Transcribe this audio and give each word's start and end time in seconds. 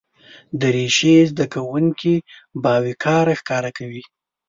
دریشي 0.61 1.15
زده 1.31 1.45
کوونکي 1.53 2.15
باوقاره 2.63 3.33
ښکاره 3.39 3.71
کوي. 3.77 4.03